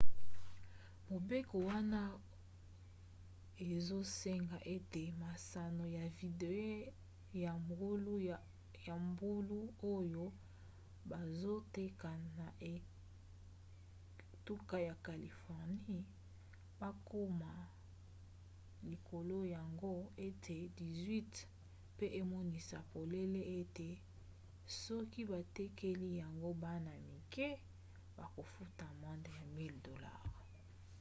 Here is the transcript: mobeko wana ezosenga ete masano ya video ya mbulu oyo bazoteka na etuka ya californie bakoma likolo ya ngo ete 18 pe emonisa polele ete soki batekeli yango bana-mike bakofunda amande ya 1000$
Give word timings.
mobeko 1.13 1.55
wana 1.69 2.01
ezosenga 3.69 4.57
ete 4.75 5.03
masano 5.23 5.83
ya 5.97 6.05
video 6.19 6.83
ya 8.89 8.95
mbulu 9.07 9.57
oyo 10.05 10.25
bazoteka 11.09 12.11
na 12.37 12.47
etuka 12.73 14.75
ya 14.87 14.95
californie 15.05 16.05
bakoma 16.79 17.53
likolo 18.89 19.37
ya 19.53 19.61
ngo 19.73 19.95
ete 20.27 20.57
18 20.81 21.23
pe 21.97 22.05
emonisa 22.21 22.77
polele 22.93 23.41
ete 23.59 23.89
soki 24.83 25.21
batekeli 25.31 26.09
yango 26.21 26.49
bana-mike 26.63 27.47
bakofunda 28.17 28.83
amande 28.93 29.29
ya 29.39 29.43
1000$ 29.45 30.11